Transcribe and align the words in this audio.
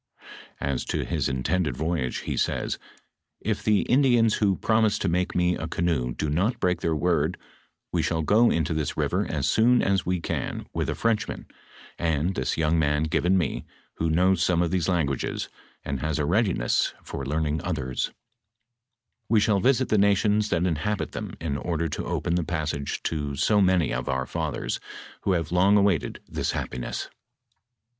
As 0.59 0.83
to 0.85 1.05
his 1.05 1.29
intended 1.29 1.77
voyage, 1.77 2.21
he 2.21 2.35
says," 2.35 2.79
If 3.39 3.61
the 3.61 3.81
In 3.81 4.01
dians 4.01 4.39
who 4.39 4.55
promise 4.55 4.97
to 4.97 5.07
make 5.07 5.35
me 5.35 5.53
a 5.55 5.67
canoe 5.67 6.15
do 6.15 6.27
not 6.27 6.59
break 6.59 6.81
their 6.81 6.95
word, 6.95 7.37
we 7.91 8.01
shall 8.01 8.23
go 8.23 8.49
into 8.49 8.73
this 8.73 8.97
river 8.97 9.27
as 9.29 9.47
soon 9.47 9.83
as 9.83 10.03
we 10.03 10.19
can 10.19 10.65
with 10.73 10.89
a 10.89 10.95
Frenchman 10.95 11.45
and 11.99 12.33
this 12.33 12.57
young 12.57 12.79
man 12.79 13.03
given 13.03 13.37
me, 13.37 13.63
who 13.97 14.09
knows 14.09 14.41
some 14.41 14.63
of 14.63 14.71
these 14.71 14.89
languages, 14.89 15.49
and 15.85 15.99
has 15.99 16.17
a 16.17 16.25
readiness 16.25 16.95
for 17.03 17.23
learning 17.23 17.59
othere; 17.61 17.93
we 19.29 19.39
shall 19.39 19.59
visit 19.59 19.89
the 19.89 19.99
nations 19.99 20.49
that 20.49 20.65
inhabit 20.65 21.11
them 21.11 21.35
in 21.39 21.57
order 21.57 21.87
to 21.87 22.05
open 22.07 22.33
the 22.33 22.43
passage 22.43 23.03
to 23.03 23.35
so 23.35 23.61
many 23.61 23.93
of 23.93 24.09
our 24.09 24.25
fathers, 24.25 24.79
who 25.25 25.33
have 25.33 25.51
long 25.51 25.77
awaited 25.77 26.19
this 26.27 26.53
happiness. 26.53 27.07